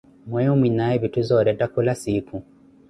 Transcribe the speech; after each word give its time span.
Mweeyo 0.29 0.53
mwinaaye 0.59 0.97
vitthu 1.01 1.21
zooretta 1.27 1.65
khula 1.71 1.93
siikhu. 2.01 2.37